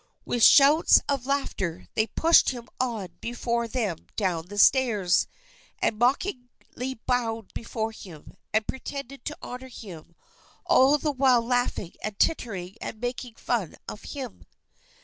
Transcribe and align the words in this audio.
With 0.25 0.41
shouts 0.43 0.99
of 1.07 1.27
laughter 1.27 1.87
they 1.93 2.07
pushed 2.07 2.49
him 2.49 2.67
on 2.79 3.09
before 3.21 3.67
them 3.67 4.07
down 4.15 4.47
the 4.47 4.57
stairs, 4.57 5.27
and 5.79 5.99
mockingly 5.99 6.95
bowed 7.05 7.53
before 7.53 7.91
him, 7.91 8.33
and 8.51 8.65
pretended 8.65 9.23
to 9.25 9.37
honor 9.43 9.67
him, 9.69 10.15
all 10.65 10.97
the 10.97 11.11
while 11.11 11.43
laughing 11.45 11.93
and 12.01 12.17
tittering 12.17 12.77
and 12.81 12.99
making 12.99 13.35
fun 13.35 13.75
of 13.87 14.01
him. 14.05 14.47